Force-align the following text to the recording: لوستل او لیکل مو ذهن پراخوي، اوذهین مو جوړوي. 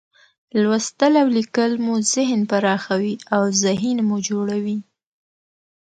لوستل 0.61 1.13
او 1.21 1.27
لیکل 1.37 1.71
مو 1.85 1.93
ذهن 2.13 2.41
پراخوي، 2.51 3.13
اوذهین 3.37 3.97
مو 4.07 4.17
جوړوي. 4.29 4.77